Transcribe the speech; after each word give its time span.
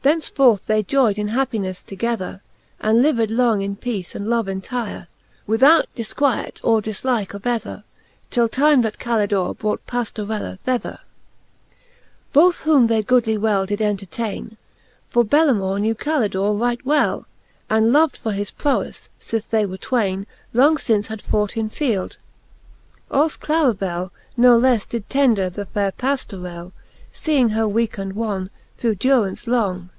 Thenceforth 0.00 0.64
they 0.66 0.82
joy'd 0.82 1.18
in 1.18 1.28
happineffe 1.28 1.84
together, 1.84 2.40
And 2.80 3.02
lived 3.02 3.30
long 3.30 3.60
in 3.60 3.76
peace 3.76 4.14
and 4.14 4.26
love 4.26 4.48
entyre. 4.48 5.06
Without 5.46 5.84
difquiet 5.94 6.60
or 6.64 6.80
dillike 6.80 7.34
of 7.34 7.46
ether. 7.46 7.84
Till 8.30 8.48
time 8.48 8.80
that 8.80 8.98
Calidore 8.98 9.52
brought 9.52 9.86
Pajlorella 9.86 10.60
thether, 10.66 11.00
XI. 11.70 11.74
Both 12.32 12.62
whom 12.62 12.86
they 12.86 13.02
goodly 13.02 13.36
well 13.36 13.66
did 13.66 13.82
entertaine; 13.82 14.56
For 15.08 15.26
Bellamour 15.26 15.78
knew 15.78 15.94
Calidore 15.94 16.58
right 16.58 16.82
well. 16.86 17.26
And 17.68 17.92
loved 17.92 18.16
for 18.16 18.32
his 18.32 18.50
proweffe, 18.50 19.10
fith 19.20 19.50
they 19.50 19.66
twaine 19.66 20.26
Long 20.54 20.78
fince 20.78 21.08
had 21.08 21.20
fought 21.20 21.54
in 21.54 21.68
field. 21.68 22.16
Als 23.10 23.36
Claribell 23.36 24.10
No 24.38 24.58
lefTe 24.58 24.88
did 24.88 25.10
tender 25.10 25.50
the 25.50 25.66
faire 25.66 25.92
Pajlorelly 25.92 26.72
Seeing 27.12 27.50
her 27.50 27.68
weake 27.68 27.98
and 27.98 28.14
wan, 28.14 28.48
through 28.74 28.94
durance 28.94 29.46
long. 29.48 29.90